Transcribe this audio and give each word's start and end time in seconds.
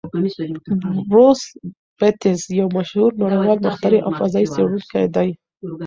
بروس 1.09 1.41
بتز 1.99 2.39
یو 2.59 2.67
مشهور 2.77 3.09
نړیوال 3.23 3.57
مخترع 3.67 3.99
او 4.03 4.11
فضايي 4.19 4.47
څېړونکی 4.53 5.03
دی. 5.15 5.29